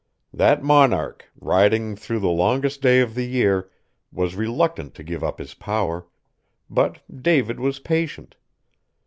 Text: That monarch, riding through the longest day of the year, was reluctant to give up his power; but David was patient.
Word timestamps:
That 0.33 0.63
monarch, 0.63 1.29
riding 1.39 1.95
through 1.95 2.21
the 2.21 2.29
longest 2.31 2.81
day 2.81 3.01
of 3.01 3.13
the 3.13 3.23
year, 3.27 3.69
was 4.11 4.33
reluctant 4.33 4.95
to 4.95 5.03
give 5.03 5.23
up 5.23 5.37
his 5.37 5.53
power; 5.53 6.07
but 6.71 7.01
David 7.21 7.59
was 7.59 7.77
patient. 7.77 8.35